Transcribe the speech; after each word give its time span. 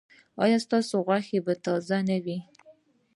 ایا 0.43 0.57
ستاسو 0.65 0.95
غوښه 1.07 1.39
به 1.45 1.53
تازه 1.65 1.97
نه 2.09 2.17
وي؟ 2.23 2.37